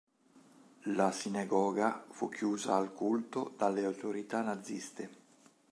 [0.95, 5.09] La sinagoga fu chiusa al culto dalle autorità naziste.